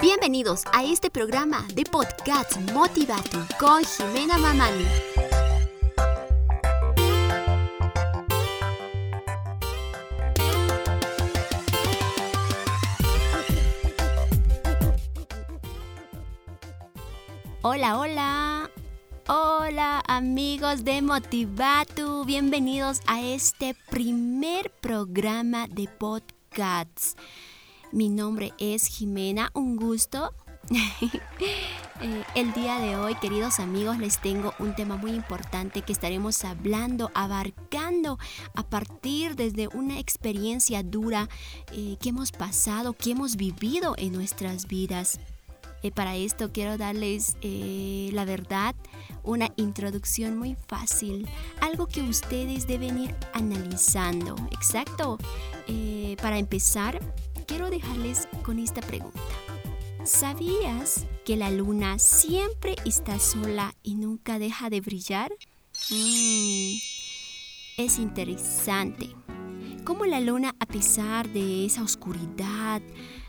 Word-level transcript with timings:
Bienvenidos 0.00 0.64
a 0.72 0.82
este 0.84 1.10
programa 1.10 1.66
de 1.74 1.84
podcast 1.84 2.56
Motivatu 2.72 3.38
con 3.58 3.84
Jimena 3.84 4.38
Mamani. 4.38 4.86
Hola, 17.62 17.98
hola. 17.98 18.49
Hola 19.32 20.02
amigos 20.08 20.82
de 20.82 21.02
Motivatu, 21.02 22.24
bienvenidos 22.24 23.00
a 23.06 23.22
este 23.22 23.76
primer 23.88 24.72
programa 24.80 25.68
de 25.68 25.86
podcasts. 25.86 27.14
Mi 27.92 28.08
nombre 28.08 28.52
es 28.58 28.88
Jimena, 28.88 29.52
un 29.54 29.76
gusto. 29.76 30.34
Eh, 32.02 32.24
el 32.34 32.54
día 32.54 32.78
de 32.78 32.96
hoy, 32.96 33.14
queridos 33.16 33.60
amigos, 33.60 33.98
les 33.98 34.18
tengo 34.22 34.54
un 34.58 34.74
tema 34.74 34.96
muy 34.96 35.10
importante 35.10 35.82
que 35.82 35.92
estaremos 35.92 36.46
hablando, 36.46 37.10
abarcando 37.12 38.18
a 38.54 38.62
partir 38.62 39.36
desde 39.36 39.68
una 39.68 39.98
experiencia 39.98 40.82
dura 40.82 41.28
eh, 41.72 41.98
que 42.00 42.08
hemos 42.08 42.32
pasado, 42.32 42.94
que 42.94 43.10
hemos 43.10 43.36
vivido 43.36 43.96
en 43.98 44.14
nuestras 44.14 44.66
vidas. 44.66 45.20
Eh, 45.82 45.90
para 45.90 46.16
esto 46.16 46.52
quiero 46.52 46.78
darles 46.78 47.36
la 47.42 48.24
verdad, 48.24 48.74
una 49.30 49.52
introducción 49.56 50.36
muy 50.36 50.56
fácil, 50.66 51.28
algo 51.60 51.86
que 51.86 52.02
ustedes 52.02 52.66
deben 52.66 52.98
ir 52.98 53.14
analizando. 53.32 54.34
Exacto. 54.50 55.18
para 56.20 56.38
empezar, 56.38 57.00
quiero 57.46 57.70
dejarles 57.70 58.28
con 58.42 58.58
esta 58.58 58.80
pregunta. 58.80 59.20
¿Sabías 60.04 61.06
que 61.24 61.36
la 61.36 61.50
luna 61.50 61.98
siempre 61.98 62.74
está 62.84 63.18
sola 63.20 63.74
y 63.82 63.94
nunca 63.94 64.38
deja 64.38 64.68
de 64.68 64.80
brillar? 64.80 65.32
Mm, 65.90 66.76
es 67.76 67.98
interesante. 67.98 69.10
Cómo 69.84 70.06
la 70.06 70.20
luna, 70.20 70.54
a 70.58 70.66
pesar 70.66 71.28
de 71.28 71.64
esa 71.66 71.82
oscuridad, 71.82 72.82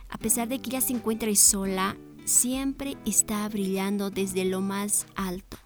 a 0.09 0.17
pesar 0.17 0.47
de 0.47 0.59
que 0.59 0.71
ella 0.71 0.81
se 0.81 0.93
encuentre 0.93 1.35
sola, 1.35 1.95
siempre 2.25 2.97
está 3.05 3.47
brillando 3.49 4.09
desde 4.09 4.45
lo 4.45 4.61
más 4.61 5.05
alto. 5.15 5.60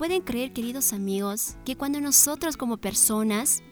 Pueden 0.00 0.22
creer, 0.22 0.54
queridos 0.54 0.94
amigos, 0.94 1.58
que 1.62 1.76
cuando 1.76 2.00
nosotros 2.00 2.56
como 2.56 2.78
personas 2.78 3.62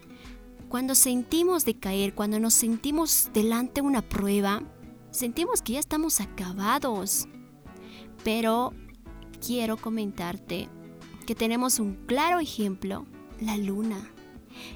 cuando 0.68 0.94
sentimos 0.94 1.64
decaer, 1.64 2.14
cuando 2.14 2.38
nos 2.38 2.52
sentimos 2.52 3.30
delante 3.32 3.80
de 3.80 3.86
una 3.86 4.02
prueba, 4.02 4.62
sentimos 5.10 5.62
que 5.62 5.72
ya 5.72 5.78
estamos 5.80 6.20
acabados. 6.20 7.26
Pero 8.24 8.74
quiero 9.40 9.78
comentarte 9.78 10.68
que 11.26 11.34
tenemos 11.34 11.78
un 11.78 11.94
claro 12.04 12.40
ejemplo, 12.40 13.06
la 13.40 13.56
luna. 13.56 14.12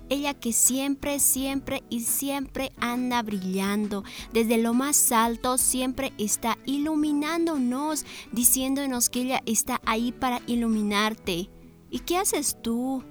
Ella 0.09 0.35
que 0.35 0.53
siempre, 0.53 1.21
siempre 1.21 1.83
y 1.91 2.01
siempre 2.01 2.73
anda 2.79 3.23
brillando. 3.23 4.05
Desde 4.33 4.59
lo 4.59 4.75
más 4.75 5.13
alto 5.13 5.59
siempre 5.59 6.13
está 6.19 6.59
iluminándonos, 6.67 8.05
diciéndonos 8.33 9.11
que 9.11 9.23
ella 9.23 9.43
está 9.47 9.81
ahí 9.85 10.13
para 10.13 10.41
iluminarte. 10.47 11.51
¿Y 11.91 11.99
qué 12.01 12.19
haces 12.19 12.57
tú? 12.63 13.05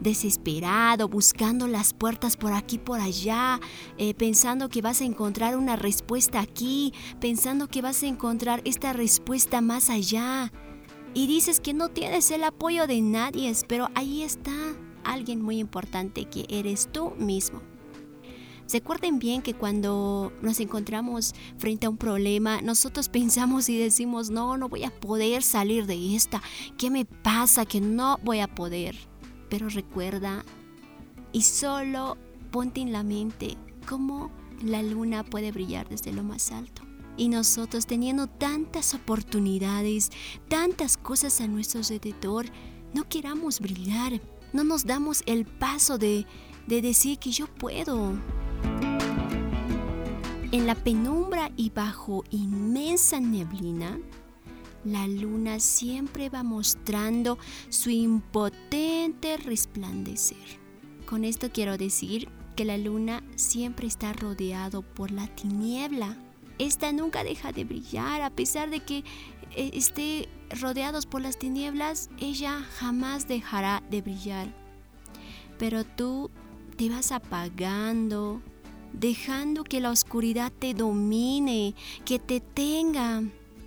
desesperado, 0.00 1.08
buscando 1.08 1.66
las 1.66 1.94
puertas 1.94 2.36
por 2.36 2.52
aquí, 2.52 2.78
por 2.78 3.00
allá, 3.00 3.60
eh, 3.98 4.14
pensando 4.14 4.68
que 4.68 4.82
vas 4.82 5.00
a 5.00 5.04
encontrar 5.04 5.56
una 5.56 5.76
respuesta 5.76 6.40
aquí, 6.40 6.92
pensando 7.20 7.68
que 7.68 7.82
vas 7.82 8.02
a 8.02 8.06
encontrar 8.06 8.60
esta 8.64 8.92
respuesta 8.92 9.60
más 9.60 9.90
allá. 9.90 10.52
Y 11.14 11.26
dices 11.26 11.60
que 11.60 11.74
no 11.74 11.88
tienes 11.90 12.30
el 12.30 12.44
apoyo 12.44 12.86
de 12.86 13.00
nadie, 13.00 13.52
pero 13.68 13.88
ahí 13.94 14.22
está 14.22 14.52
alguien 15.04 15.42
muy 15.42 15.58
importante 15.58 16.26
que 16.26 16.46
eres 16.48 16.88
tú 16.92 17.12
mismo. 17.18 17.62
Recuerden 18.72 19.18
bien 19.18 19.42
que 19.42 19.54
cuando 19.54 20.32
nos 20.40 20.58
encontramos 20.58 21.34
frente 21.58 21.86
a 21.86 21.90
un 21.90 21.98
problema, 21.98 22.62
nosotros 22.62 23.08
pensamos 23.10 23.68
y 23.68 23.78
decimos, 23.78 24.30
no, 24.30 24.56
no 24.56 24.68
voy 24.68 24.84
a 24.84 24.90
poder 24.90 25.42
salir 25.42 25.86
de 25.86 26.16
esta. 26.16 26.42
¿Qué 26.78 26.90
me 26.90 27.04
pasa 27.04 27.66
que 27.66 27.80
no 27.80 28.18
voy 28.22 28.40
a 28.40 28.54
poder? 28.54 28.96
Pero 29.50 29.68
recuerda 29.68 30.44
y 31.32 31.42
solo 31.42 32.16
ponte 32.50 32.80
en 32.80 32.92
la 32.92 33.02
mente 33.02 33.56
cómo 33.86 34.30
la 34.62 34.82
luna 34.82 35.24
puede 35.24 35.52
brillar 35.52 35.88
desde 35.88 36.12
lo 36.12 36.22
más 36.22 36.50
alto. 36.50 36.82
Y 37.16 37.28
nosotros 37.28 37.86
teniendo 37.86 38.26
tantas 38.26 38.94
oportunidades, 38.94 40.10
tantas 40.48 40.96
cosas 40.96 41.40
a 41.40 41.46
nuestro 41.46 41.80
alrededor, 41.80 42.46
no 42.92 43.08
queramos 43.08 43.60
brillar, 43.60 44.20
no 44.54 44.64
nos 44.64 44.86
damos 44.86 45.22
el 45.26 45.44
paso 45.44 45.98
de, 45.98 46.26
de 46.66 46.80
decir 46.80 47.18
que 47.18 47.32
yo 47.32 47.46
puedo. 47.46 48.14
En 50.52 50.66
la 50.68 50.76
penumbra 50.76 51.50
y 51.56 51.70
bajo 51.70 52.22
inmensa 52.30 53.18
neblina, 53.18 53.98
la 54.84 55.08
luna 55.08 55.58
siempre 55.58 56.30
va 56.30 56.44
mostrando 56.44 57.36
su 57.68 57.90
impotente 57.90 59.36
resplandecer. 59.38 60.60
Con 61.04 61.24
esto 61.24 61.50
quiero 61.52 61.76
decir 61.76 62.28
que 62.54 62.64
la 62.64 62.78
luna 62.78 63.24
siempre 63.34 63.88
está 63.88 64.12
rodeado 64.12 64.82
por 64.82 65.10
la 65.10 65.26
tiniebla. 65.26 66.16
Esta 66.58 66.92
nunca 66.92 67.24
deja 67.24 67.50
de 67.50 67.64
brillar 67.64 68.22
a 68.22 68.30
pesar 68.30 68.70
de 68.70 68.78
que 68.78 69.02
esté 69.56 70.28
rodeados 70.50 71.06
por 71.06 71.20
las 71.20 71.38
tinieblas, 71.38 72.10
ella 72.18 72.60
jamás 72.78 73.28
dejará 73.28 73.82
de 73.90 74.02
brillar. 74.02 74.54
Pero 75.58 75.84
tú 75.84 76.30
te 76.76 76.90
vas 76.90 77.12
apagando, 77.12 78.42
dejando 78.92 79.64
que 79.64 79.80
la 79.80 79.90
oscuridad 79.90 80.52
te 80.52 80.74
domine, 80.74 81.74
que 82.04 82.18
te 82.18 82.40
tenga 82.40 83.22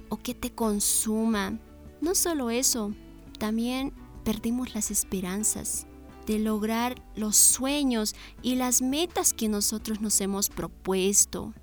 o 0.09 0.18
que 0.18 0.34
te 0.34 0.52
consuma. 0.52 1.59
No 2.02 2.16
solo 2.16 2.50
eso, 2.50 2.94
también 3.40 3.94
perdimos 4.24 4.76
las 4.76 4.92
esperanzas 4.92 5.88
de 6.26 6.40
lograr 6.40 7.02
los 7.16 7.38
sueños 7.38 8.14
y 8.42 8.56
las 8.56 8.81
metas 8.81 9.34
que 9.34 9.47
nosotros 9.47 10.02
nos 10.02 10.20
hemos 10.20 10.50
propuesto. 10.50 11.53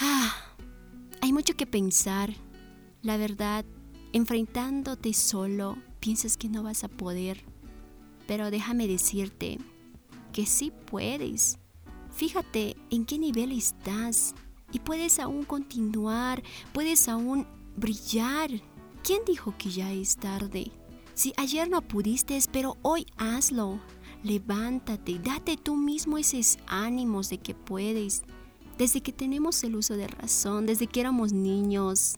Ah, 0.00 0.34
hay 1.20 1.32
mucho 1.32 1.54
que 1.54 1.66
pensar. 1.66 2.34
La 3.04 3.18
verdad, 3.18 3.66
enfrentándote 4.14 5.12
solo, 5.12 5.76
piensas 6.00 6.38
que 6.38 6.48
no 6.48 6.62
vas 6.62 6.84
a 6.84 6.88
poder. 6.88 7.44
Pero 8.26 8.50
déjame 8.50 8.88
decirte 8.88 9.58
que 10.32 10.46
sí 10.46 10.72
puedes. 10.86 11.58
Fíjate 12.10 12.78
en 12.88 13.04
qué 13.04 13.18
nivel 13.18 13.52
estás 13.52 14.34
y 14.72 14.78
puedes 14.78 15.18
aún 15.18 15.44
continuar, 15.44 16.42
puedes 16.72 17.06
aún 17.10 17.46
brillar. 17.76 18.50
¿Quién 19.02 19.20
dijo 19.26 19.54
que 19.58 19.68
ya 19.68 19.92
es 19.92 20.16
tarde? 20.16 20.72
Si 21.12 21.34
ayer 21.36 21.68
no 21.68 21.82
pudiste, 21.82 22.38
pero 22.50 22.78
hoy 22.80 23.04
hazlo. 23.18 23.80
Levántate, 24.22 25.18
date 25.18 25.58
tú 25.58 25.76
mismo 25.76 26.16
esos 26.16 26.56
ánimos 26.66 27.28
de 27.28 27.36
que 27.36 27.54
puedes. 27.54 28.22
Desde 28.78 29.02
que 29.02 29.12
tenemos 29.12 29.62
el 29.62 29.76
uso 29.76 29.94
de 29.94 30.06
razón, 30.06 30.64
desde 30.64 30.86
que 30.86 31.00
éramos 31.00 31.34
niños, 31.34 32.16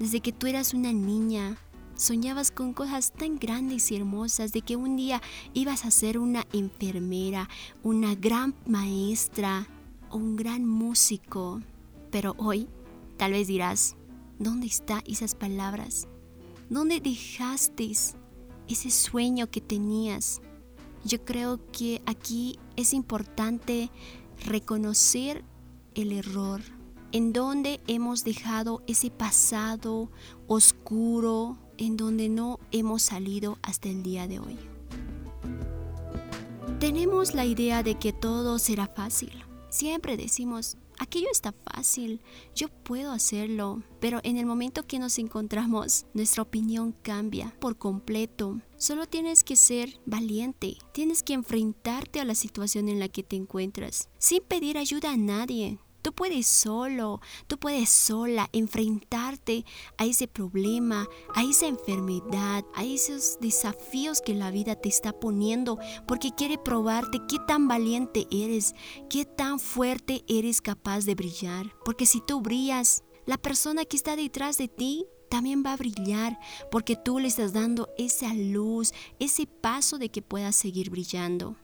desde 0.00 0.20
que 0.20 0.32
tú 0.32 0.48
eras 0.48 0.74
una 0.74 0.92
niña, 0.92 1.58
soñabas 1.94 2.50
con 2.50 2.72
cosas 2.72 3.12
tan 3.12 3.38
grandes 3.38 3.92
y 3.92 3.96
hermosas 3.96 4.50
de 4.50 4.62
que 4.62 4.74
un 4.74 4.96
día 4.96 5.20
ibas 5.52 5.84
a 5.84 5.90
ser 5.90 6.18
una 6.18 6.46
enfermera, 6.52 7.48
una 7.82 8.14
gran 8.14 8.56
maestra 8.66 9.68
o 10.08 10.16
un 10.16 10.34
gran 10.36 10.66
músico. 10.66 11.60
Pero 12.10 12.34
hoy 12.38 12.66
tal 13.18 13.32
vez 13.32 13.46
dirás, 13.46 13.94
¿Dónde 14.40 14.68
están 14.68 15.02
esas 15.06 15.34
palabras? 15.34 16.08
¿Dónde 16.70 16.98
dejaste 17.00 17.92
ese 18.66 18.90
sueño 18.90 19.50
que 19.50 19.60
tenías? 19.60 20.40
Yo 21.04 21.22
creo 21.26 21.60
que 21.72 22.00
aquí 22.06 22.58
es 22.74 22.94
importante 22.94 23.90
reconocer 24.46 25.44
el 25.94 26.12
error, 26.12 26.62
en 27.12 27.32
donde 27.32 27.80
hemos 27.86 28.24
dejado 28.24 28.82
ese 28.86 29.10
pasado 29.10 30.10
oscuro, 30.46 31.58
en 31.78 31.96
donde 31.96 32.28
no 32.28 32.60
hemos 32.70 33.02
salido 33.02 33.58
hasta 33.62 33.88
el 33.88 34.02
día 34.02 34.28
de 34.28 34.38
hoy. 34.38 34.58
Tenemos 36.78 37.34
la 37.34 37.44
idea 37.44 37.82
de 37.82 37.96
que 37.96 38.12
todo 38.12 38.58
será 38.58 38.86
fácil. 38.86 39.32
Siempre 39.68 40.16
decimos, 40.16 40.76
aquello 40.98 41.28
está 41.30 41.52
fácil, 41.52 42.20
yo 42.54 42.68
puedo 42.68 43.12
hacerlo. 43.12 43.82
Pero 44.00 44.20
en 44.22 44.36
el 44.36 44.46
momento 44.46 44.86
que 44.86 44.98
nos 44.98 45.18
encontramos, 45.18 46.06
nuestra 46.14 46.42
opinión 46.42 46.94
cambia 47.02 47.54
por 47.60 47.76
completo. 47.76 48.60
Solo 48.76 49.06
tienes 49.06 49.44
que 49.44 49.56
ser 49.56 50.00
valiente, 50.06 50.78
tienes 50.92 51.22
que 51.22 51.34
enfrentarte 51.34 52.20
a 52.20 52.24
la 52.24 52.34
situación 52.34 52.88
en 52.88 52.98
la 52.98 53.08
que 53.08 53.22
te 53.22 53.36
encuentras, 53.36 54.08
sin 54.18 54.42
pedir 54.42 54.78
ayuda 54.78 55.12
a 55.12 55.16
nadie. 55.16 55.78
Tú 56.10 56.16
puedes 56.16 56.48
solo, 56.48 57.20
tú 57.46 57.56
puedes 57.56 57.88
sola 57.88 58.50
enfrentarte 58.52 59.64
a 59.96 60.06
ese 60.06 60.26
problema, 60.26 61.06
a 61.36 61.44
esa 61.44 61.68
enfermedad, 61.68 62.64
a 62.74 62.82
esos 62.82 63.38
desafíos 63.40 64.20
que 64.20 64.34
la 64.34 64.50
vida 64.50 64.74
te 64.74 64.88
está 64.88 65.12
poniendo, 65.12 65.78
porque 66.08 66.32
quiere 66.36 66.58
probarte 66.58 67.20
qué 67.28 67.36
tan 67.46 67.68
valiente 67.68 68.26
eres, 68.32 68.74
qué 69.08 69.24
tan 69.24 69.60
fuerte 69.60 70.24
eres 70.26 70.60
capaz 70.60 71.04
de 71.04 71.14
brillar. 71.14 71.72
Porque 71.84 72.06
si 72.06 72.20
tú 72.20 72.40
brillas, 72.40 73.04
la 73.24 73.38
persona 73.38 73.84
que 73.84 73.96
está 73.96 74.16
detrás 74.16 74.58
de 74.58 74.66
ti 74.66 75.06
también 75.30 75.62
va 75.64 75.74
a 75.74 75.76
brillar, 75.76 76.40
porque 76.72 76.96
tú 76.96 77.20
le 77.20 77.28
estás 77.28 77.52
dando 77.52 77.88
esa 77.98 78.34
luz, 78.34 78.92
ese 79.20 79.46
paso 79.46 79.96
de 79.96 80.08
que 80.08 80.22
puedas 80.22 80.56
seguir 80.56 80.90
brillando. 80.90 81.54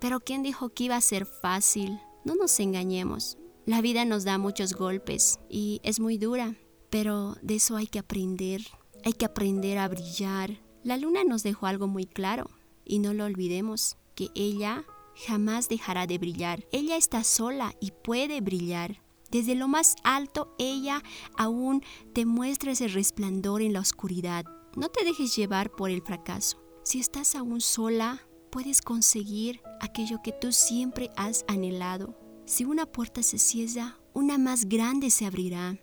Pero 0.00 0.20
¿quién 0.20 0.42
dijo 0.42 0.68
que 0.68 0.84
iba 0.84 0.96
a 0.96 1.00
ser 1.00 1.24
fácil? 1.24 1.98
No 2.24 2.34
nos 2.36 2.58
engañemos. 2.60 3.36
La 3.66 3.80
vida 3.80 4.04
nos 4.04 4.24
da 4.24 4.38
muchos 4.38 4.74
golpes 4.74 5.40
y 5.48 5.80
es 5.82 6.00
muy 6.00 6.18
dura, 6.18 6.56
pero 6.90 7.36
de 7.42 7.56
eso 7.56 7.76
hay 7.76 7.86
que 7.86 7.98
aprender. 7.98 8.62
Hay 9.04 9.12
que 9.12 9.24
aprender 9.24 9.78
a 9.78 9.88
brillar. 9.88 10.60
La 10.84 10.96
luna 10.96 11.24
nos 11.24 11.42
dejó 11.42 11.66
algo 11.66 11.86
muy 11.88 12.06
claro 12.06 12.50
y 12.84 12.98
no 12.98 13.12
lo 13.12 13.24
olvidemos, 13.24 13.96
que 14.14 14.28
ella 14.34 14.84
jamás 15.26 15.68
dejará 15.68 16.06
de 16.06 16.18
brillar. 16.18 16.64
Ella 16.72 16.96
está 16.96 17.24
sola 17.24 17.74
y 17.80 17.90
puede 17.90 18.40
brillar. 18.40 19.02
Desde 19.30 19.54
lo 19.54 19.66
más 19.66 19.96
alto, 20.04 20.54
ella 20.58 21.02
aún 21.36 21.82
te 22.12 22.26
muestra 22.26 22.72
ese 22.72 22.88
resplandor 22.88 23.62
en 23.62 23.72
la 23.72 23.80
oscuridad. 23.80 24.44
No 24.76 24.88
te 24.88 25.04
dejes 25.04 25.34
llevar 25.34 25.70
por 25.70 25.90
el 25.90 26.02
fracaso. 26.02 26.62
Si 26.84 27.00
estás 27.00 27.34
aún 27.34 27.60
sola, 27.60 28.22
puedes 28.52 28.82
conseguir 28.82 29.62
aquello 29.80 30.20
que 30.22 30.30
tú 30.30 30.52
siempre 30.52 31.10
has 31.16 31.44
anhelado. 31.48 32.14
Si 32.44 32.66
una 32.66 32.84
puerta 32.84 33.22
se 33.22 33.38
cierra, 33.38 33.98
una 34.12 34.36
más 34.36 34.66
grande 34.68 35.08
se 35.08 35.24
abrirá. 35.24 35.78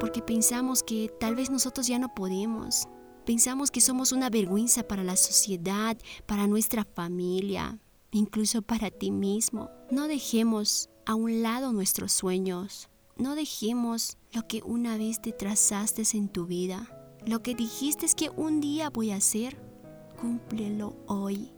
Porque 0.00 0.22
pensamos 0.22 0.82
que 0.82 1.12
tal 1.20 1.36
vez 1.36 1.50
nosotros 1.50 1.86
ya 1.86 1.98
no 1.98 2.14
podemos. 2.14 2.88
Pensamos 3.26 3.70
que 3.70 3.82
somos 3.82 4.10
una 4.10 4.30
vergüenza 4.30 4.82
para 4.82 5.04
la 5.04 5.16
sociedad, 5.16 5.98
para 6.24 6.46
nuestra 6.46 6.84
familia, 6.84 7.78
incluso 8.10 8.62
para 8.62 8.90
ti 8.90 9.10
mismo. 9.10 9.70
No 9.90 10.08
dejemos 10.08 10.88
a 11.04 11.14
un 11.14 11.42
lado 11.42 11.74
nuestros 11.74 12.10
sueños. 12.12 12.88
No 13.16 13.34
dejemos 13.34 14.16
lo 14.32 14.46
que 14.48 14.62
una 14.62 14.96
vez 14.96 15.20
te 15.20 15.32
trazaste 15.32 16.04
en 16.14 16.28
tu 16.28 16.46
vida. 16.46 16.88
Lo 17.26 17.42
que 17.42 17.54
dijiste 17.54 18.06
es 18.06 18.14
que 18.14 18.30
un 18.30 18.60
día 18.60 18.88
voy 18.88 19.10
a 19.10 19.16
hacer, 19.16 19.73
cúmplelo 20.16 20.96
hoy. 21.06 21.50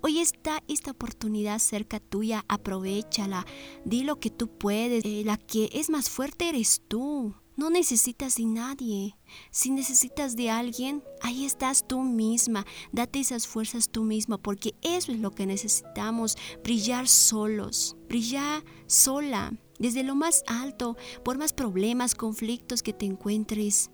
Hoy 0.00 0.18
está 0.18 0.62
esta 0.68 0.92
oportunidad 0.92 1.58
cerca 1.58 2.00
tuya, 2.00 2.44
aprovechala. 2.48 3.46
Di 3.84 4.04
lo 4.04 4.18
que 4.20 4.30
tú 4.30 4.48
puedes. 4.48 5.04
Eh, 5.04 5.22
la 5.24 5.36
que 5.36 5.70
es 5.72 5.90
más 5.90 6.10
fuerte 6.10 6.48
eres 6.48 6.82
tú. 6.88 7.34
No 7.54 7.68
necesitas 7.68 8.36
de 8.36 8.46
nadie. 8.46 9.16
Si 9.50 9.70
necesitas 9.70 10.36
de 10.36 10.50
alguien, 10.50 11.02
ahí 11.20 11.44
estás 11.44 11.86
tú 11.86 12.00
misma. 12.00 12.64
Date 12.92 13.20
esas 13.20 13.46
fuerzas 13.46 13.90
tú 13.90 14.04
misma, 14.04 14.38
porque 14.38 14.74
eso 14.80 15.12
es 15.12 15.18
lo 15.18 15.32
que 15.32 15.46
necesitamos. 15.46 16.36
Brillar 16.64 17.08
solos. 17.08 17.96
Brillar 18.08 18.64
sola. 18.86 19.52
Desde 19.78 20.02
lo 20.02 20.14
más 20.14 20.44
alto, 20.46 20.96
por 21.24 21.38
más 21.38 21.52
problemas, 21.52 22.14
conflictos 22.14 22.82
que 22.82 22.92
te 22.92 23.04
encuentres. 23.04 23.90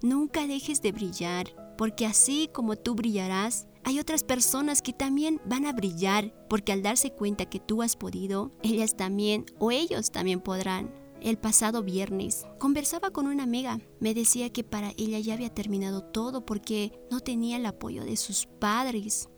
Nunca 0.00 0.46
dejes 0.46 0.80
de 0.80 0.92
brillar 0.92 1.63
porque 1.76 2.06
así 2.06 2.48
como 2.52 2.76
tú 2.76 2.94
brillarás, 2.94 3.66
hay 3.84 3.98
otras 3.98 4.24
personas 4.24 4.80
que 4.80 4.92
también 4.92 5.40
van 5.44 5.66
a 5.66 5.72
brillar, 5.72 6.34
porque 6.48 6.72
al 6.72 6.82
darse 6.82 7.12
cuenta 7.12 7.46
que 7.46 7.60
tú 7.60 7.82
has 7.82 7.96
podido, 7.96 8.52
ellas 8.62 8.96
también 8.96 9.44
o 9.58 9.70
ellos 9.70 10.10
también 10.10 10.40
podrán. 10.40 10.94
El 11.20 11.38
pasado 11.38 11.82
viernes 11.82 12.46
conversaba 12.58 13.10
con 13.10 13.26
una 13.26 13.42
amiga, 13.42 13.80
me 14.00 14.14
decía 14.14 14.50
que 14.50 14.64
para 14.64 14.92
ella 14.96 15.18
ya 15.18 15.34
había 15.34 15.52
terminado 15.52 16.02
todo 16.02 16.44
porque 16.44 16.92
no 17.10 17.20
tenía 17.20 17.56
el 17.56 17.66
apoyo 17.66 18.04
de 18.04 18.16
sus 18.16 18.46
padres, 18.46 19.28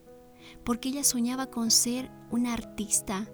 porque 0.64 0.88
ella 0.88 1.04
soñaba 1.04 1.46
con 1.46 1.70
ser 1.70 2.10
una 2.30 2.52
artista 2.52 3.30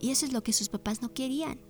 y 0.00 0.10
eso 0.10 0.26
es 0.26 0.32
lo 0.32 0.42
que 0.42 0.52
sus 0.52 0.68
papás 0.68 1.02
no 1.02 1.12
querían. 1.12 1.60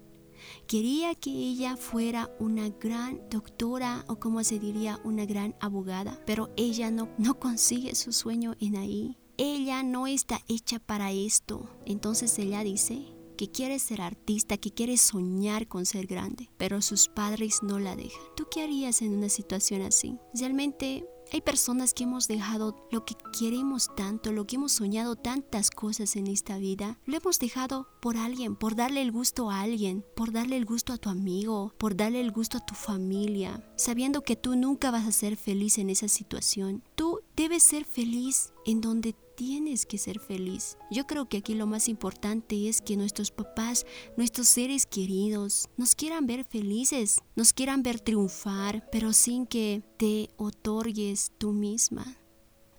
Quería 0.67 1.15
que 1.15 1.31
ella 1.31 1.77
fuera 1.77 2.31
una 2.39 2.69
gran 2.69 3.21
doctora 3.31 4.05
o 4.09 4.17
como 4.17 4.43
se 4.45 4.59
diría, 4.59 5.01
una 5.05 5.27
gran 5.27 5.55
abogada, 5.61 6.21
pero 6.27 6.51
ella 6.57 6.91
no, 6.91 7.09
no 7.19 7.39
consigue 7.39 7.95
su 7.95 8.13
sueño 8.13 8.55
en 8.61 8.77
ahí. 8.77 9.17
Ella 9.39 9.83
no 9.83 10.07
está 10.07 10.41
hecha 10.49 10.79
para 10.79 11.13
esto. 11.13 11.69
Entonces 11.85 12.39
ella 12.39 12.65
dice 12.65 13.17
que 13.37 13.51
quiere 13.51 13.79
ser 13.79 14.01
artista, 14.01 14.57
que 14.57 14.73
quiere 14.73 14.97
soñar 14.97 15.69
con 15.69 15.85
ser 15.87 16.07
grande, 16.07 16.51
pero 16.57 16.81
sus 16.81 17.09
padres 17.09 17.63
no 17.63 17.79
la 17.79 17.95
dejan. 17.95 18.23
¿Tú 18.35 18.47
qué 18.51 18.63
harías 18.63 19.03
en 19.03 19.15
una 19.15 19.29
situación 19.29 19.83
así? 19.83 20.17
Realmente 20.35 21.07
hay 21.33 21.41
personas 21.41 21.95
que 21.95 22.05
hemos 22.05 22.29
dejado 22.29 22.77
lo 22.91 23.05
que 23.05 23.15
queremos 23.39 23.95
tanto, 23.97 24.33
lo 24.33 24.47
que 24.47 24.57
hemos 24.57 24.73
soñado 24.73 25.17
tantas 25.17 25.71
cosas 25.71 26.17
en 26.17 26.27
esta 26.27 26.59
vida, 26.59 26.99
lo 27.05 27.17
hemos 27.17 27.39
dejado 27.39 27.89
por 28.01 28.17
alguien, 28.17 28.57
por 28.57 28.77
darle 28.77 29.03
el 29.03 29.13
gusto 29.13 29.51
a 29.51 29.61
alguien, 29.61 30.05
por 30.15 30.33
darle 30.33 30.57
el 30.57 30.65
gusto 30.65 30.93
a 30.93 30.99
tu 30.99 31.09
amigo, 31.09 31.73
por 31.79 31.97
darle 31.97 32.21
el 32.21 32.33
gusto 32.33 32.59
a 32.59 32.65
tu 32.65 32.75
familia, 32.75 33.65
sabiendo 33.77 34.23
que 34.23 34.37
tú 34.37 34.57
nunca 34.57 34.91
vas 34.91 35.07
a 35.07 35.13
ser 35.13 35.37
feliz 35.37 35.79
en 35.79 35.91
esa 35.91 36.09
situación. 36.09 36.83
Tú 36.95 37.21
debes 37.37 37.63
ser 37.63 37.85
feliz 37.85 38.53
en 38.65 38.81
donde 38.81 39.15
tienes 39.37 39.87
que 39.87 39.99
ser 39.99 40.19
feliz. 40.19 40.79
Yo 40.91 41.07
creo 41.07 41.29
que 41.29 41.37
aquí 41.37 41.55
lo 41.55 41.67
más 41.67 41.89
importante 41.89 42.69
es 42.69 42.81
que 42.81 42.97
nuestros 42.97 43.31
papás, 43.31 43.87
nuestros 44.17 44.49
seres 44.49 44.87
queridos, 44.87 45.69
nos 45.77 45.95
quieran 45.95 46.27
ver 46.27 46.45
felices, 46.45 47.21
nos 47.37 47.53
quieran 47.53 47.83
ver 47.83 48.01
triunfar, 48.01 48.89
pero 48.91 49.13
sin 49.13 49.47
que 49.47 49.83
te 49.99 50.31
otorgues 50.37 51.31
tú 51.39 51.53
misma. 51.53 52.17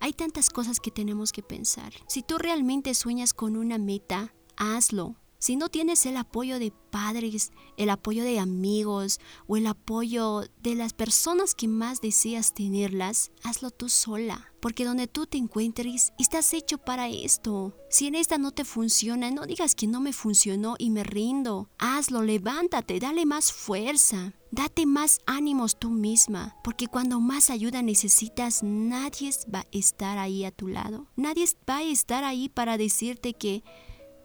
Hay 0.00 0.12
tantas 0.12 0.50
cosas 0.50 0.80
que 0.80 0.90
tenemos 0.90 1.32
que 1.32 1.42
pensar. 1.42 1.92
Si 2.08 2.22
tú 2.22 2.38
realmente 2.38 2.94
sueñas 2.94 3.32
con 3.32 3.56
una 3.56 3.78
meta, 3.78 4.34
hazlo. 4.56 5.16
Si 5.40 5.54
no 5.54 5.68
tienes 5.68 6.04
el 6.04 6.16
apoyo 6.16 6.58
de 6.58 6.72
padres, 6.90 7.52
el 7.76 7.90
apoyo 7.90 8.24
de 8.24 8.40
amigos 8.40 9.20
o 9.46 9.56
el 9.56 9.68
apoyo 9.68 10.42
de 10.62 10.74
las 10.74 10.92
personas 10.92 11.54
que 11.54 11.68
más 11.68 12.00
deseas 12.00 12.54
tenerlas, 12.54 13.30
hazlo 13.44 13.70
tú 13.70 13.88
sola. 13.88 14.52
Porque 14.60 14.84
donde 14.84 15.06
tú 15.06 15.26
te 15.26 15.38
encuentres, 15.38 16.12
estás 16.18 16.52
hecho 16.54 16.78
para 16.78 17.08
esto. 17.08 17.72
Si 17.88 18.08
en 18.08 18.16
esta 18.16 18.36
no 18.36 18.50
te 18.50 18.64
funciona, 18.64 19.30
no 19.30 19.46
digas 19.46 19.76
que 19.76 19.86
no 19.86 20.00
me 20.00 20.12
funcionó 20.12 20.74
y 20.76 20.90
me 20.90 21.04
rindo. 21.04 21.70
Hazlo, 21.78 22.22
levántate, 22.22 22.98
dale 22.98 23.24
más 23.24 23.52
fuerza. 23.52 24.34
Date 24.50 24.86
más 24.86 25.20
ánimos 25.26 25.78
tú 25.78 25.90
misma, 25.90 26.56
porque 26.64 26.88
cuando 26.88 27.20
más 27.20 27.50
ayuda 27.50 27.82
necesitas, 27.82 28.62
nadie 28.62 29.30
va 29.54 29.60
a 29.60 29.66
estar 29.70 30.16
ahí 30.16 30.44
a 30.44 30.50
tu 30.50 30.68
lado. 30.68 31.06
Nadie 31.16 31.44
va 31.68 31.76
a 31.76 31.82
estar 31.82 32.24
ahí 32.24 32.48
para 32.48 32.78
decirte 32.78 33.34
que 33.34 33.62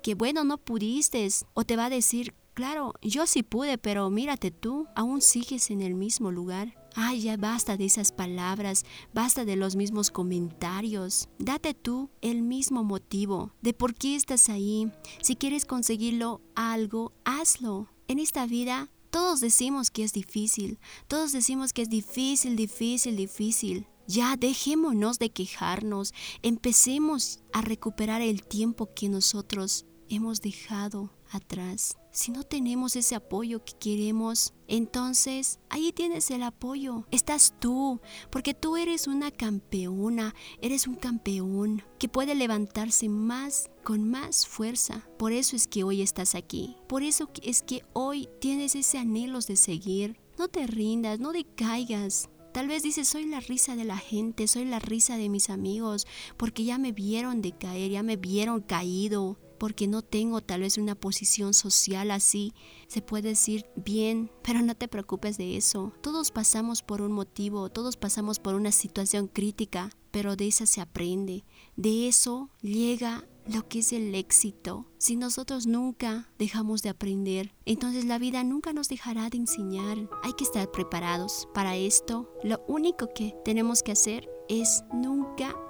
que 0.04 0.14
bueno, 0.14 0.44
no 0.44 0.60
pudiste, 0.60 1.28
o 1.54 1.64
te 1.64 1.76
va 1.76 1.86
a 1.86 1.90
decir, 1.90 2.36
claro, 2.54 2.94
yo 3.02 3.26
sí 3.26 3.42
pude, 3.42 3.78
pero 3.78 4.10
mírate 4.10 4.52
tú, 4.52 4.86
aún 4.96 5.22
sigues 5.22 5.72
en 5.72 5.82
el 5.82 5.96
mismo 5.96 6.32
lugar. 6.32 6.76
Ay, 6.96 7.22
ya 7.22 7.38
basta 7.38 7.76
de 7.76 7.86
esas 7.86 8.12
palabras, 8.12 8.86
basta 9.14 9.46
de 9.46 9.56
los 9.56 9.76
mismos 9.76 10.12
comentarios. 10.12 11.28
Date 11.40 11.74
tú 11.74 12.12
el 12.22 12.44
mismo 12.44 12.84
motivo 12.84 13.52
de 13.62 13.74
por 13.74 13.96
qué 13.96 14.16
estás 14.16 14.50
ahí. 14.50 14.92
Si 15.22 15.36
quieres 15.36 15.66
conseguirlo 15.66 16.42
algo, 16.54 17.14
hazlo. 17.26 17.90
En 18.08 18.20
esta 18.20 18.46
vida 18.46 18.92
todos 19.10 19.42
decimos 19.42 19.90
que 19.90 20.04
es 20.04 20.12
difícil, 20.12 20.80
todos 21.08 21.32
decimos 21.32 21.72
que 21.72 21.84
es 21.84 21.90
difícil, 21.90 22.56
difícil, 22.56 23.16
difícil. 23.16 23.88
Ya 24.08 24.36
dejémonos 24.36 25.18
de 25.18 25.30
quejarnos, 25.30 26.14
empecemos 26.42 27.40
a 27.54 27.62
recuperar 27.62 28.22
el 28.22 28.44
tiempo 28.44 28.94
que 28.94 29.10
nosotros 29.10 29.86
hemos 30.16 30.42
dejado 30.42 31.12
atrás. 31.32 31.98
Si 32.12 32.32
no 32.32 32.44
tenemos 32.44 32.96
ese 32.96 33.16
apoyo 33.16 33.64
que 33.66 33.74
queremos, 33.74 34.54
entonces 34.68 35.60
ahí 35.70 35.92
tienes 35.92 36.30
el 36.32 36.44
apoyo. 36.44 37.06
Estás 37.12 37.56
tú, 37.60 38.00
porque 38.30 38.54
tú 38.54 38.78
eres 38.78 39.08
una 39.08 39.32
campeona, 39.32 40.36
eres 40.62 40.88
un 40.88 40.96
campeón 40.96 41.84
que 42.00 42.10
puede 42.10 42.36
levantarse 42.36 43.10
más 43.10 43.72
con 43.84 44.08
más 44.10 44.46
fuerza. 44.46 45.08
Por 45.18 45.32
eso 45.32 45.56
es 45.56 45.68
que 45.68 45.84
hoy 45.84 46.02
estás 46.02 46.36
aquí. 46.36 46.78
Por 46.88 47.04
eso 47.04 47.30
es 47.42 47.64
que 47.64 47.84
hoy 47.94 48.30
tienes 48.40 48.76
ese 48.76 48.98
anhelo 48.98 49.40
de 49.40 49.56
seguir. 49.56 50.20
No 50.38 50.48
te 50.48 50.68
rindas, 50.68 51.20
no 51.20 51.32
decaigas. 51.32 52.30
Tal 52.54 52.68
vez 52.68 52.84
dices, 52.84 53.08
soy 53.08 53.26
la 53.26 53.40
risa 53.40 53.76
de 53.76 53.84
la 53.84 53.98
gente, 53.98 54.48
soy 54.48 54.66
la 54.66 54.78
risa 54.78 55.18
de 55.18 55.28
mis 55.28 55.50
amigos, 55.50 56.06
porque 56.38 56.64
ya 56.64 56.78
me 56.78 56.92
vieron 56.92 57.42
decaer, 57.42 57.90
ya 57.90 58.04
me 58.04 58.16
vieron 58.16 58.62
caído, 58.62 59.40
porque 59.64 59.88
no 59.88 60.02
tengo 60.02 60.42
tal 60.42 60.60
vez 60.60 60.78
una 60.78 60.94
posición 60.94 61.54
social 61.54 62.12
así. 62.12 62.54
Se 62.90 63.02
puede 63.02 63.30
decir 63.30 63.66
bien, 63.78 64.30
pero 64.44 64.62
no 64.62 64.76
te 64.76 64.90
preocupes 64.90 65.38
de 65.38 65.56
eso. 65.56 65.94
Todos 66.02 66.32
pasamos 66.32 66.82
por 66.82 67.02
un 67.02 67.14
motivo, 67.14 67.70
todos 67.70 67.96
pasamos 67.96 68.40
por 68.40 68.56
una 68.56 68.74
situación 68.74 69.30
crítica, 69.30 69.90
pero 70.12 70.36
de 70.36 70.50
esa 70.50 70.66
se 70.66 70.82
aprende. 70.82 71.46
De 71.78 72.10
eso 72.10 72.50
llega 72.62 73.26
lo 73.48 73.66
que 73.70 73.80
es 73.80 73.94
el 73.94 74.14
éxito. 74.16 74.86
Si 74.98 75.16
nosotros 75.16 75.66
nunca 75.66 76.30
dejamos 76.38 76.82
de 76.82 76.90
aprender, 76.90 77.56
entonces 77.64 78.04
la 78.04 78.20
vida 78.20 78.44
nunca 78.44 78.74
nos 78.74 78.90
dejará 78.90 79.30
de 79.30 79.38
enseñar. 79.38 80.10
Hay 80.24 80.34
que 80.34 80.44
estar 80.44 80.70
preparados 80.72 81.48
para 81.54 81.78
esto. 81.78 82.30
Lo 82.44 82.62
único 82.68 83.14
que 83.16 83.34
tenemos 83.46 83.82
que 83.82 83.94
hacer 83.94 84.30
es 84.50 84.84
nunca 84.94 85.23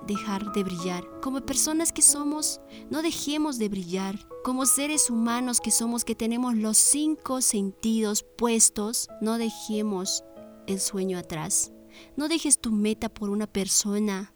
dejar 0.06 0.52
de 0.54 0.64
brillar. 0.64 1.08
Como 1.22 1.46
personas 1.46 1.92
que 1.92 2.02
somos, 2.02 2.62
no 2.90 3.02
dejemos 3.02 3.58
de 3.58 3.70
brillar. 3.70 4.20
Como 4.44 4.66
seres 4.66 5.10
humanos 5.10 5.62
que 5.62 5.72
somos, 5.72 6.04
que 6.04 6.16
tenemos 6.16 6.56
los 6.56 6.78
cinco 6.78 7.42
sentidos 7.42 8.26
puestos, 8.38 9.08
no 9.22 9.38
dejemos 9.38 10.24
el 10.68 10.80
sueño 10.80 11.18
atrás. 11.18 11.72
No 12.18 12.28
dejes 12.28 12.60
tu 12.60 12.72
meta 12.72 13.10
por 13.10 13.30
una 13.30 13.48
persona, 13.48 14.34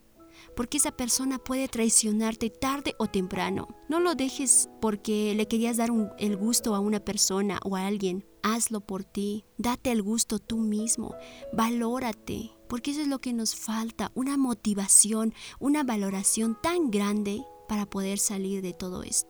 porque 0.56 0.78
esa 0.78 0.92
persona 0.92 1.40
puede 1.40 1.68
traicionarte 1.68 2.50
tarde 2.50 2.96
o 3.00 3.08
temprano. 3.08 3.68
No 3.90 4.00
lo 4.00 4.16
dejes 4.16 4.70
porque 4.80 5.34
le 5.36 5.48
querías 5.48 5.78
dar 5.78 5.90
el 6.20 6.38
gusto 6.38 6.76
a 6.76 6.80
una 6.80 7.00
persona 7.00 7.60
o 7.64 7.76
a 7.76 7.88
alguien. 7.88 8.26
Hazlo 8.44 8.82
por 8.82 9.04
ti. 9.04 9.44
Date 9.58 9.92
el 9.92 10.02
gusto 10.02 10.40
tú 10.40 10.58
mismo. 10.58 11.16
Valórate 11.52 12.57
porque 12.68 12.92
eso 12.92 13.02
es 13.02 13.08
lo 13.08 13.20
que 13.20 13.34
nos 13.34 13.56
falta, 13.56 14.12
una 14.16 14.38
motivación, 14.38 15.34
una 15.60 15.84
valoración 15.84 16.58
tan 16.62 16.92
grande 16.92 17.44
para 17.68 17.86
poder 17.86 18.20
salir 18.20 18.62
de 18.62 18.74
todo 18.74 19.04
esto. 19.04 19.30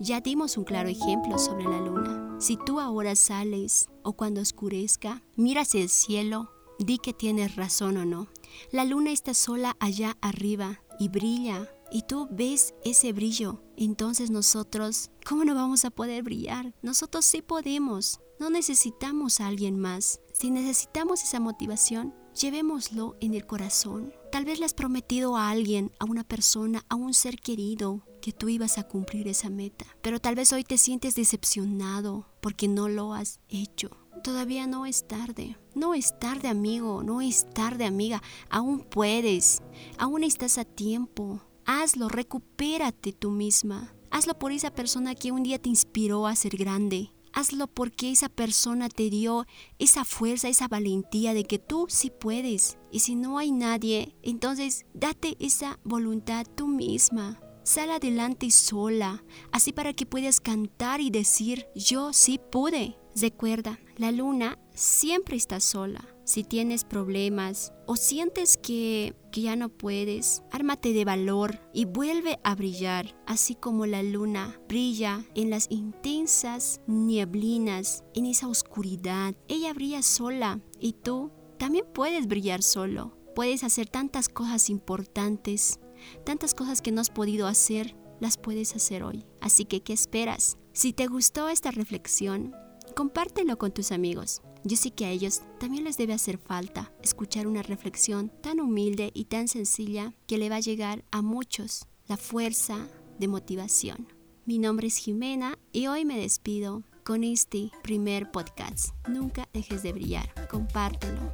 Ya 0.00 0.20
dimos 0.20 0.56
un 0.56 0.64
claro 0.64 0.88
ejemplo 0.88 1.38
sobre 1.38 1.64
la 1.64 1.80
luna. 1.80 2.36
Si 2.38 2.56
tú 2.56 2.78
ahora 2.78 3.16
sales 3.16 3.88
o 4.04 4.12
cuando 4.12 4.40
oscurezca, 4.40 5.24
miras 5.34 5.74
el 5.74 5.88
cielo, 5.88 6.50
di 6.78 6.98
que 6.98 7.12
tienes 7.12 7.56
razón 7.56 7.96
o 7.96 8.04
no. 8.04 8.28
La 8.70 8.84
luna 8.84 9.10
está 9.10 9.34
sola 9.34 9.76
allá 9.80 10.16
arriba 10.20 10.80
y 11.00 11.08
brilla 11.08 11.68
y 11.90 12.02
tú 12.02 12.28
ves 12.30 12.74
ese 12.84 13.12
brillo. 13.12 13.62
Entonces 13.76 14.30
nosotros, 14.30 15.10
¿cómo 15.26 15.44
no 15.44 15.54
vamos 15.54 15.84
a 15.84 15.90
poder 15.90 16.22
brillar? 16.22 16.74
Nosotros 16.82 17.24
sí 17.24 17.42
podemos. 17.42 18.20
No 18.38 18.50
necesitamos 18.50 19.40
a 19.40 19.48
alguien 19.48 19.78
más. 19.78 20.20
Si 20.32 20.50
necesitamos 20.50 21.24
esa 21.24 21.40
motivación, 21.40 22.14
Llevémoslo 22.40 23.16
en 23.20 23.34
el 23.34 23.46
corazón. 23.46 24.14
Tal 24.30 24.44
vez 24.44 24.60
le 24.60 24.64
has 24.64 24.72
prometido 24.72 25.36
a 25.36 25.50
alguien, 25.50 25.90
a 25.98 26.04
una 26.04 26.22
persona, 26.22 26.84
a 26.88 26.94
un 26.94 27.12
ser 27.12 27.40
querido, 27.40 28.04
que 28.22 28.32
tú 28.32 28.48
ibas 28.48 28.78
a 28.78 28.84
cumplir 28.84 29.26
esa 29.26 29.50
meta. 29.50 29.84
Pero 30.02 30.20
tal 30.20 30.36
vez 30.36 30.52
hoy 30.52 30.62
te 30.62 30.78
sientes 30.78 31.16
decepcionado 31.16 32.26
porque 32.40 32.68
no 32.68 32.88
lo 32.88 33.12
has 33.12 33.40
hecho. 33.48 33.90
Todavía 34.22 34.68
no 34.68 34.86
es 34.86 35.08
tarde. 35.08 35.56
No 35.74 35.94
es 35.94 36.16
tarde, 36.20 36.46
amigo. 36.46 37.02
No 37.02 37.20
es 37.20 37.44
tarde, 37.54 37.86
amiga. 37.86 38.22
Aún 38.50 38.84
puedes. 38.84 39.60
Aún 39.98 40.22
estás 40.22 40.58
a 40.58 40.64
tiempo. 40.64 41.40
Hazlo. 41.64 42.08
Recupérate 42.08 43.12
tú 43.12 43.32
misma. 43.32 43.94
Hazlo 44.12 44.38
por 44.38 44.52
esa 44.52 44.70
persona 44.70 45.16
que 45.16 45.32
un 45.32 45.42
día 45.42 45.58
te 45.58 45.70
inspiró 45.70 46.28
a 46.28 46.36
ser 46.36 46.56
grande. 46.56 47.10
Hazlo 47.38 47.68
porque 47.68 48.10
esa 48.10 48.28
persona 48.28 48.88
te 48.88 49.10
dio 49.10 49.46
esa 49.78 50.04
fuerza, 50.04 50.48
esa 50.48 50.66
valentía 50.66 51.34
de 51.34 51.44
que 51.44 51.60
tú 51.60 51.86
sí 51.88 52.10
puedes. 52.10 52.78
Y 52.90 52.98
si 52.98 53.14
no 53.14 53.38
hay 53.38 53.52
nadie, 53.52 54.16
entonces 54.24 54.86
date 54.92 55.36
esa 55.38 55.78
voluntad 55.84 56.44
tú 56.56 56.66
misma. 56.66 57.40
Sal 57.62 57.92
adelante 57.92 58.50
sola, 58.50 59.22
así 59.52 59.72
para 59.72 59.92
que 59.92 60.04
puedas 60.04 60.40
cantar 60.40 61.00
y 61.00 61.10
decir, 61.10 61.68
yo 61.76 62.12
sí 62.12 62.40
pude. 62.50 62.98
Recuerda, 63.14 63.78
la 63.98 64.10
luna 64.10 64.58
siempre 64.74 65.36
está 65.36 65.60
sola. 65.60 66.08
Si 66.28 66.44
tienes 66.44 66.84
problemas 66.84 67.72
o 67.86 67.96
sientes 67.96 68.58
que, 68.58 69.16
que, 69.32 69.40
ya 69.40 69.56
no 69.56 69.70
puedes, 69.70 70.42
ármate 70.52 70.92
de 70.92 71.06
valor 71.06 71.58
y 71.72 71.86
vuelve 71.86 72.38
a 72.44 72.54
brillar, 72.54 73.18
así 73.26 73.54
como 73.54 73.86
la 73.86 74.02
luna 74.02 74.60
brilla 74.68 75.24
en 75.34 75.48
las 75.48 75.68
intensas 75.70 76.82
nieblinas, 76.86 78.04
en 78.14 78.26
esa 78.26 78.46
oscuridad. 78.46 79.36
Ella 79.48 79.72
brilla 79.72 80.02
sola 80.02 80.60
y 80.78 80.92
tú 80.92 81.32
también 81.56 81.86
puedes 81.94 82.26
brillar 82.26 82.62
solo. 82.62 83.16
Puedes 83.34 83.64
hacer 83.64 83.88
tantas 83.88 84.28
cosas 84.28 84.68
importantes, 84.68 85.80
tantas 86.26 86.52
cosas 86.52 86.82
que 86.82 86.92
no 86.92 87.00
has 87.00 87.08
podido 87.08 87.46
hacer, 87.46 87.96
las 88.20 88.36
puedes 88.36 88.76
hacer 88.76 89.02
hoy. 89.02 89.24
Así 89.40 89.64
que, 89.64 89.80
¿qué 89.80 89.94
esperas? 89.94 90.58
Si 90.74 90.92
te 90.92 91.06
gustó 91.06 91.48
esta 91.48 91.70
reflexión, 91.70 92.54
compártelo 92.94 93.56
con 93.56 93.72
tus 93.72 93.92
amigos. 93.92 94.42
Yo 94.68 94.76
sé 94.76 94.90
que 94.90 95.06
a 95.06 95.10
ellos 95.10 95.40
también 95.58 95.84
les 95.84 95.96
debe 95.96 96.12
hacer 96.12 96.36
falta 96.36 96.92
escuchar 97.02 97.46
una 97.46 97.62
reflexión 97.62 98.30
tan 98.42 98.60
humilde 98.60 99.10
y 99.14 99.24
tan 99.24 99.48
sencilla 99.48 100.12
que 100.26 100.36
le 100.36 100.50
va 100.50 100.56
a 100.56 100.60
llegar 100.60 101.06
a 101.10 101.22
muchos 101.22 101.86
la 102.06 102.18
fuerza 102.18 102.86
de 103.18 103.28
motivación. 103.28 104.12
Mi 104.44 104.58
nombre 104.58 104.88
es 104.88 104.98
Jimena 104.98 105.58
y 105.72 105.86
hoy 105.86 106.04
me 106.04 106.20
despido 106.20 106.82
con 107.02 107.24
este 107.24 107.70
primer 107.82 108.30
podcast. 108.30 108.90
Nunca 109.08 109.48
dejes 109.54 109.82
de 109.82 109.94
brillar. 109.94 110.34
Compártelo. 110.50 111.32